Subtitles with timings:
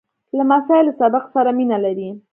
[0.37, 2.09] لمسی له سبق سره مینه لري.